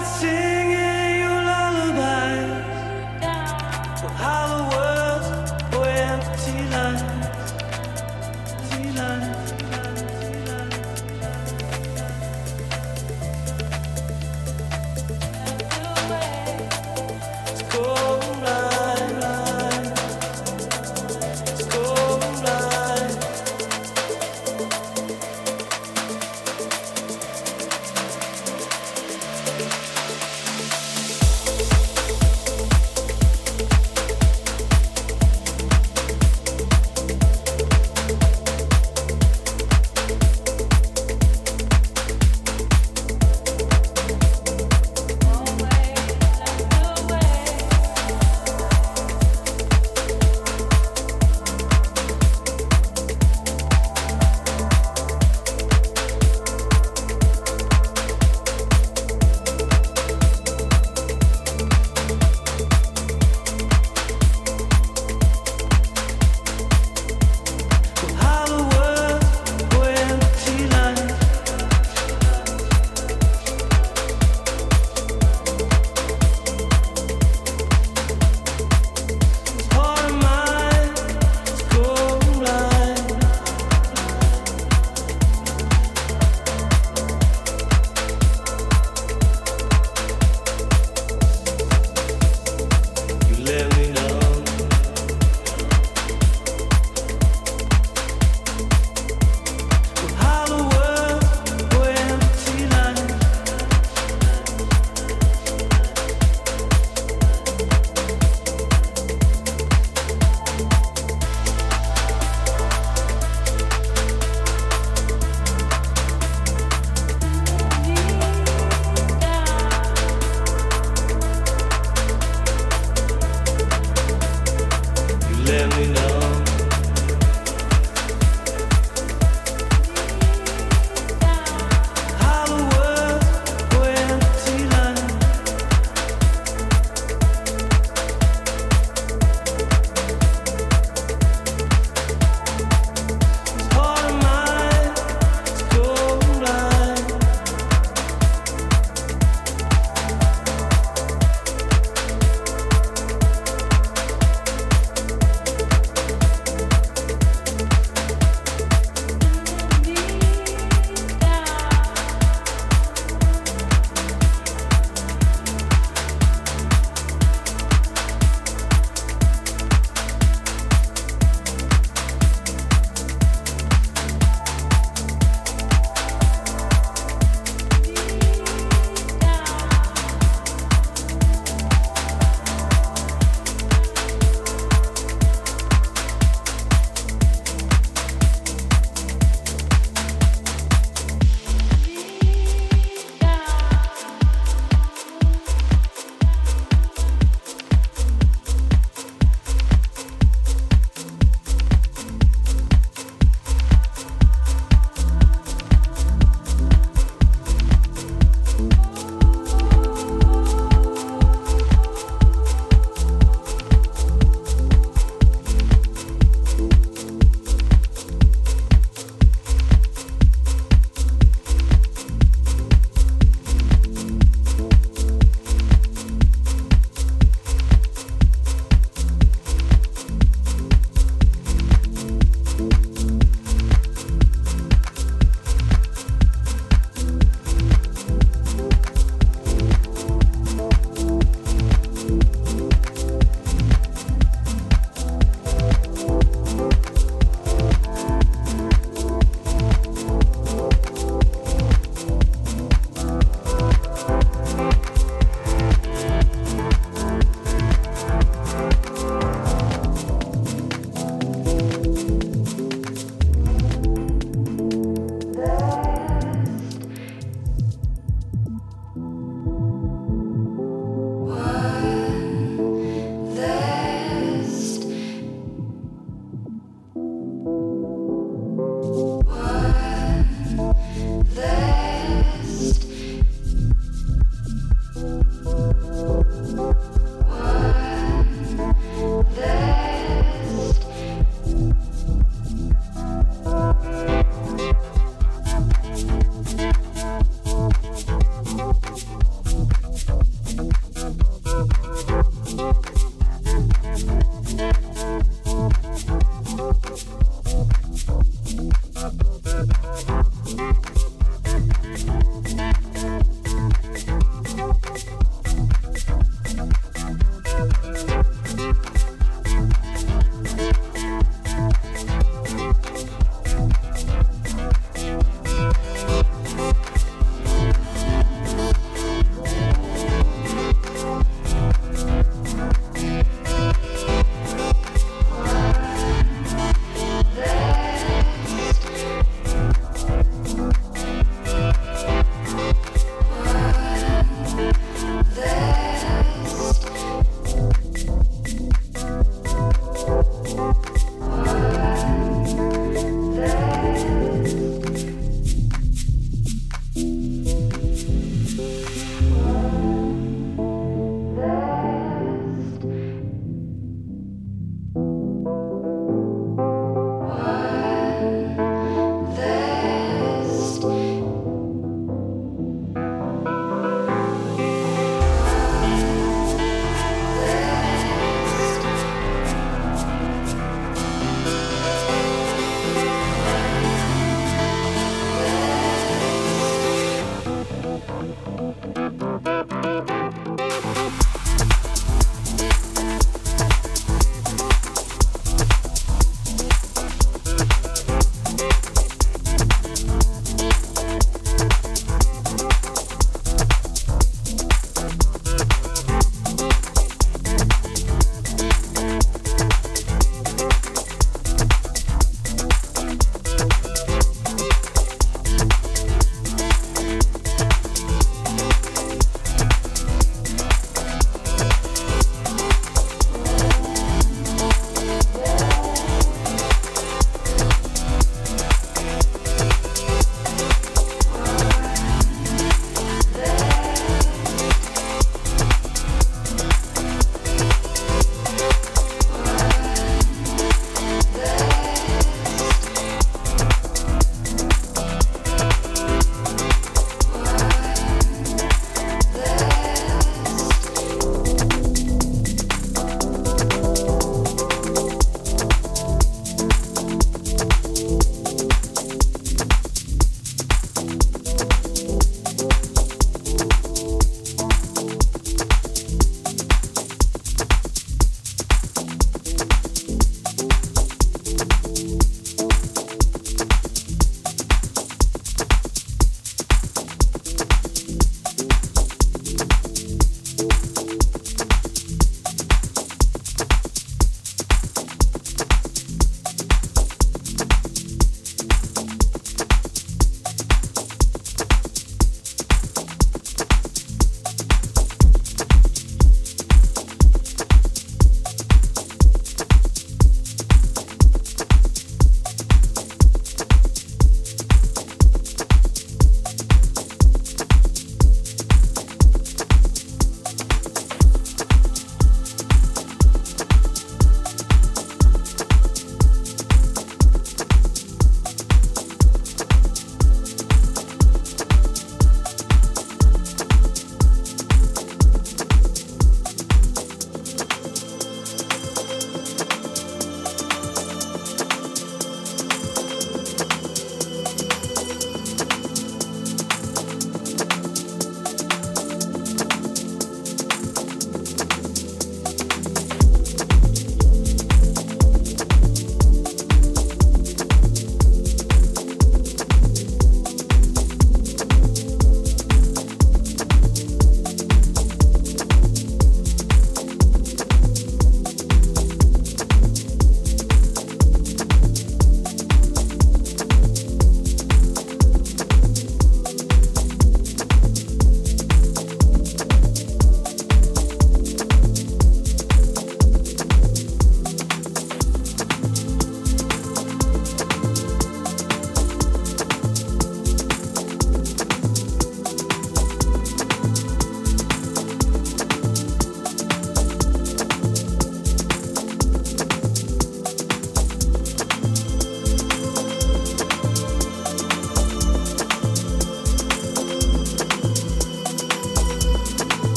[0.00, 0.49] I see.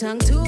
[0.00, 0.39] tongue to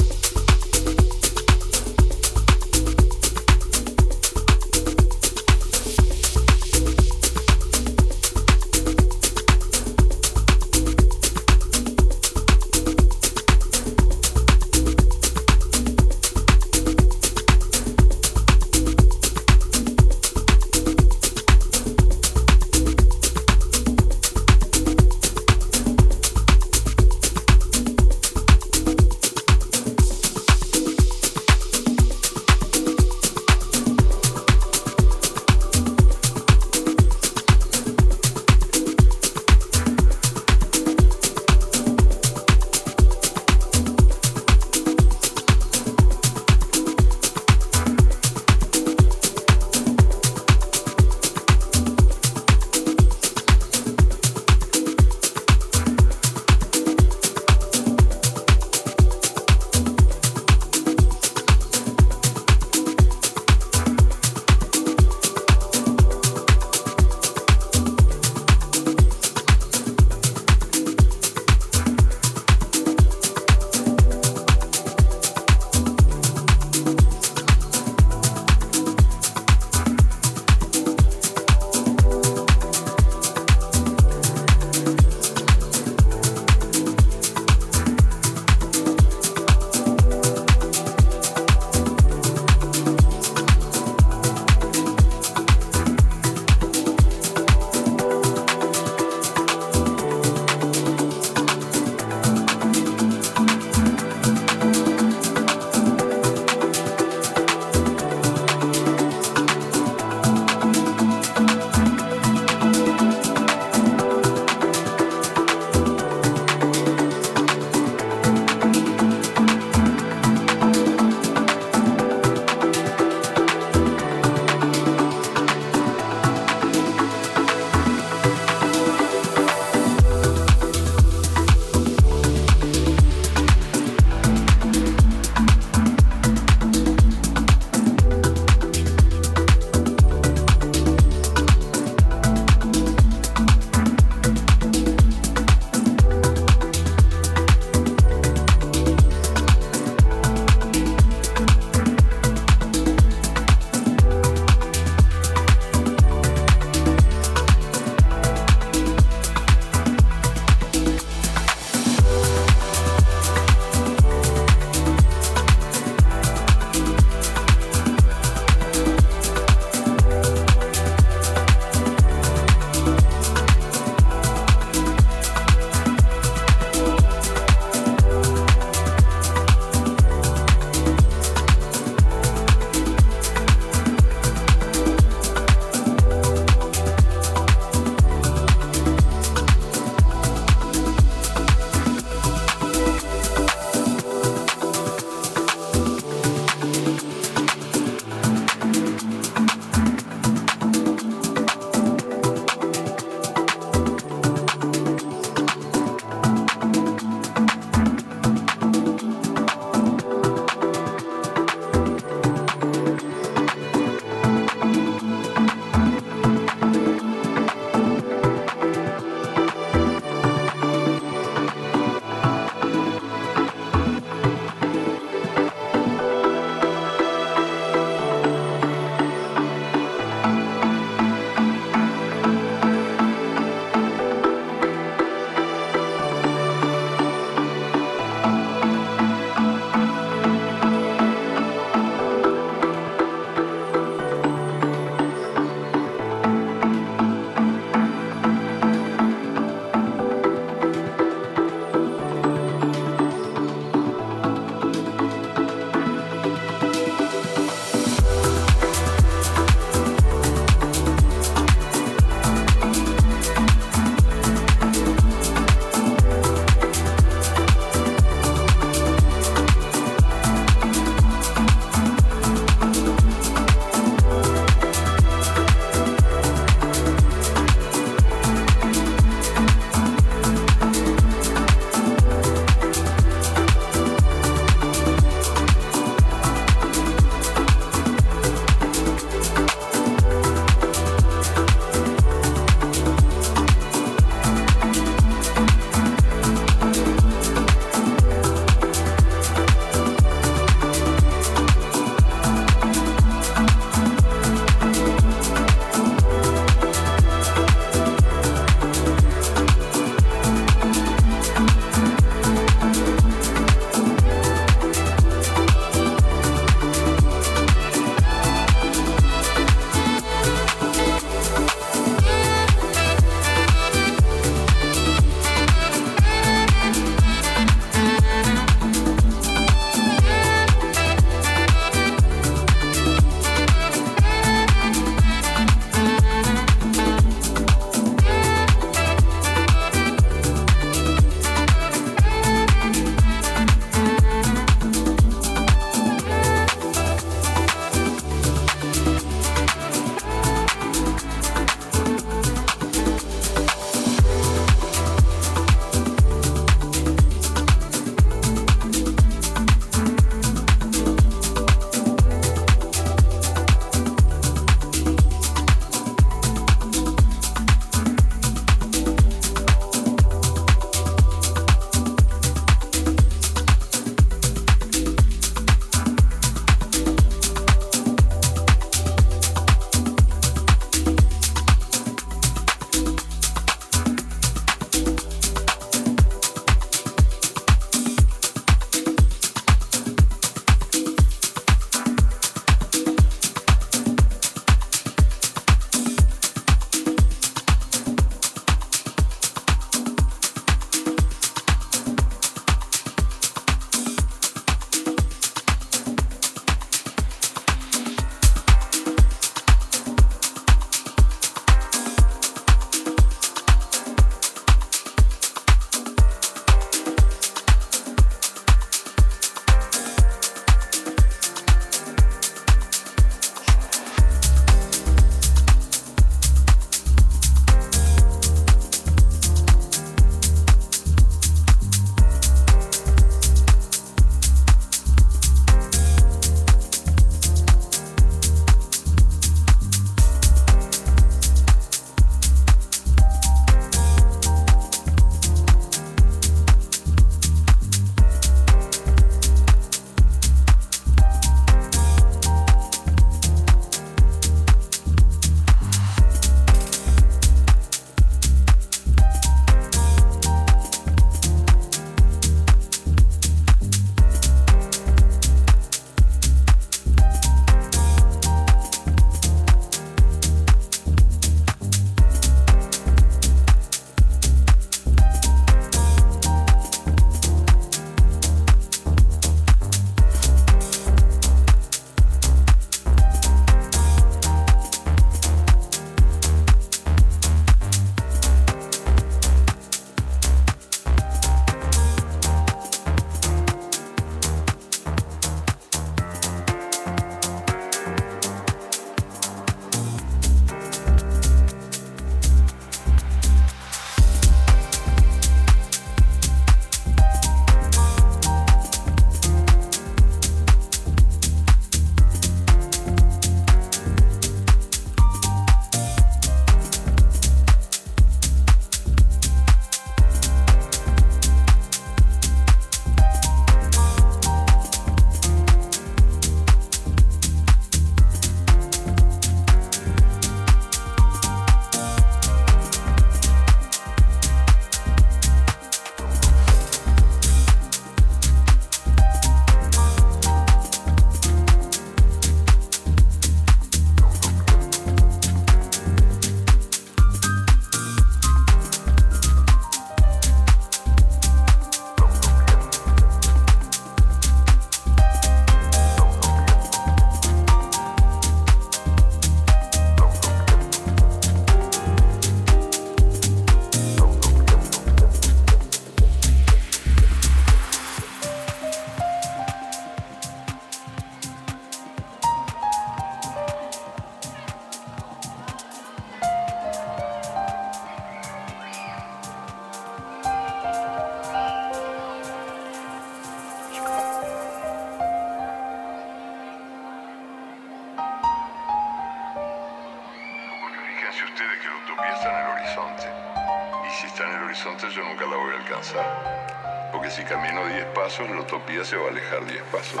[599.18, 600.00] alejar 10 pasos.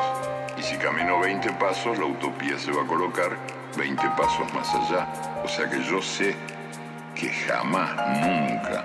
[0.56, 3.36] Y si camino 20 pasos, la utopía se va a colocar
[3.76, 5.06] 20 pasos más allá.
[5.44, 6.34] O sea que yo sé
[7.14, 7.90] que jamás,
[8.20, 8.84] nunca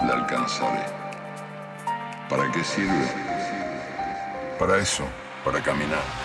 [0.00, 0.84] la alcanzaré.
[2.28, 3.06] ¿Para qué sirve?
[4.58, 5.04] Para eso,
[5.44, 6.21] para caminar.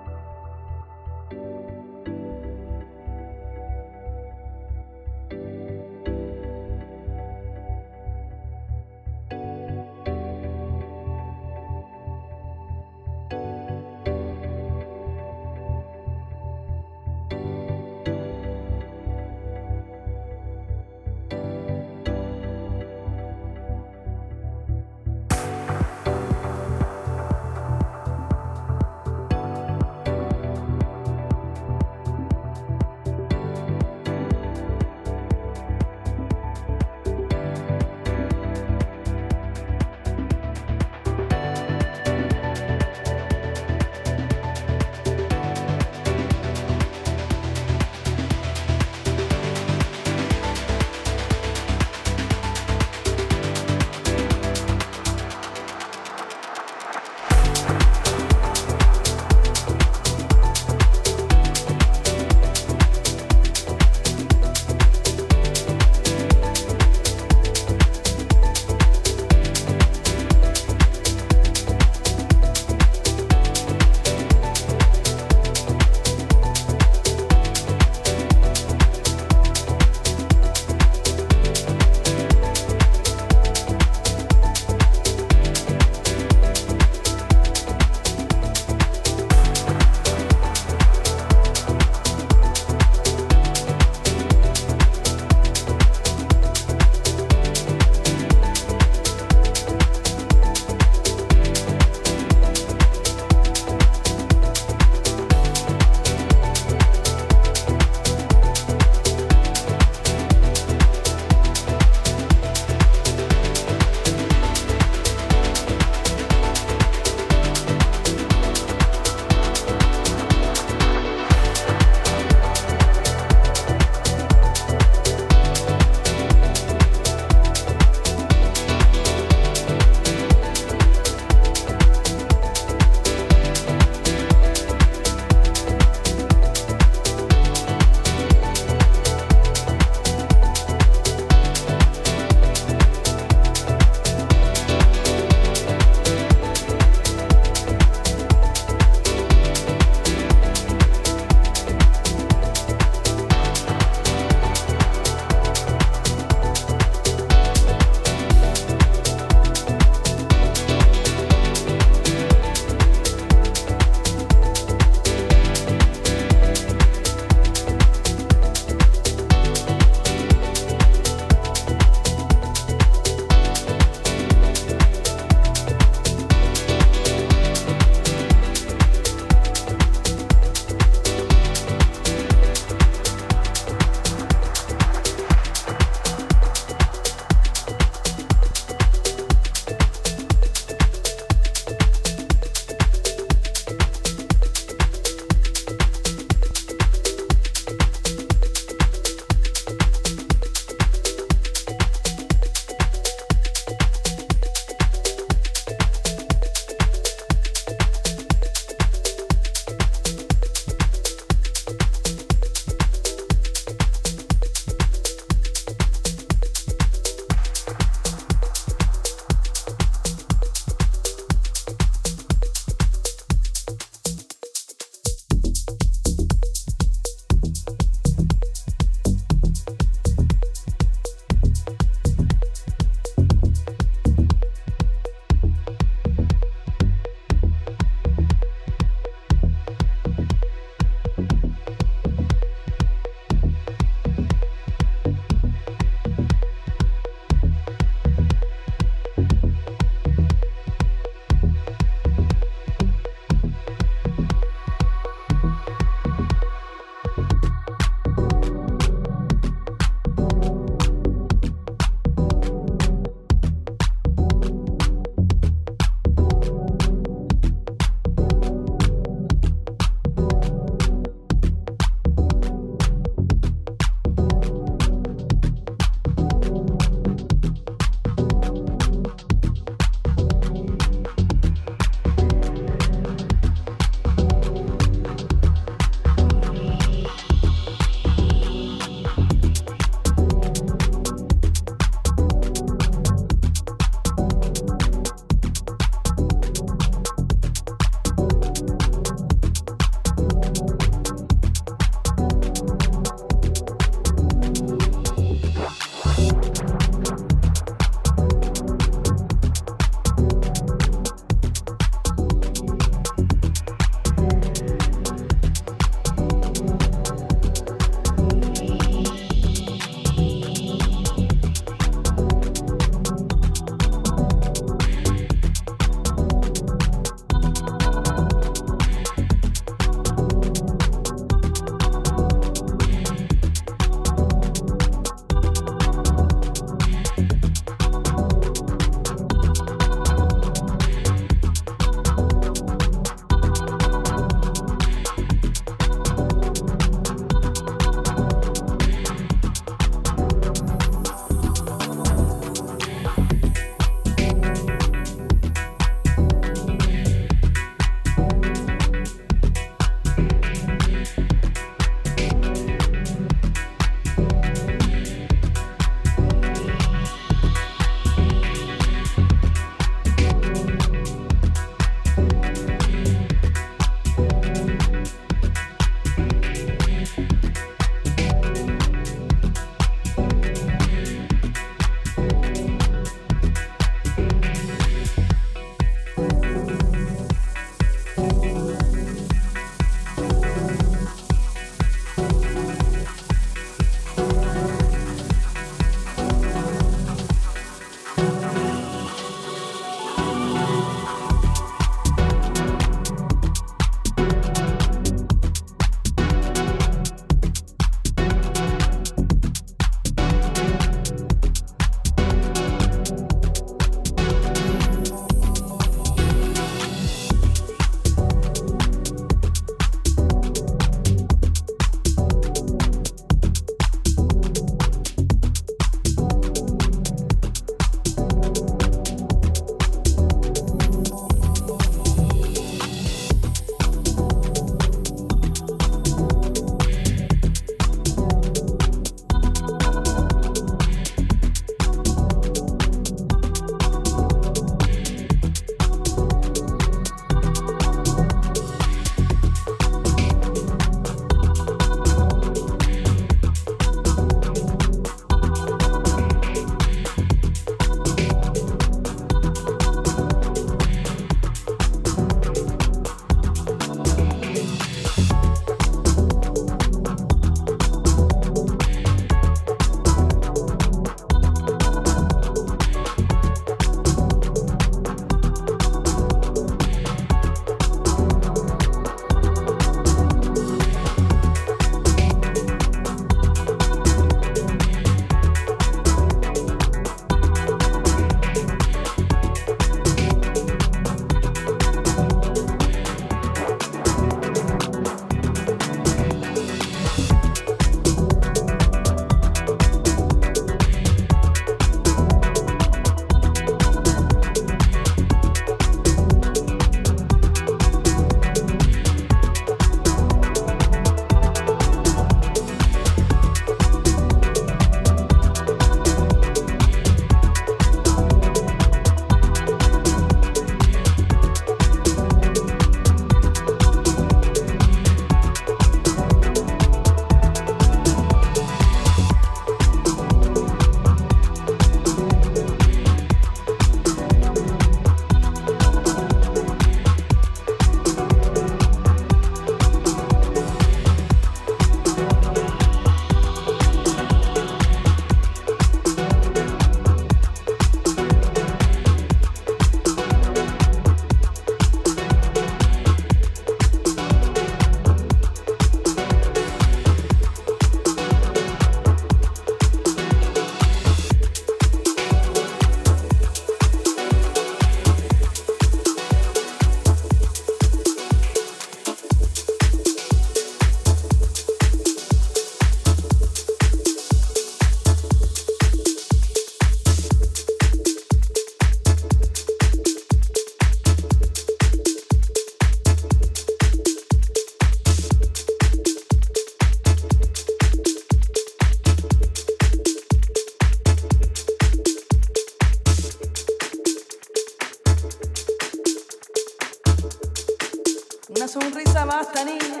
[598.70, 600.00] sonrisa basta, niña.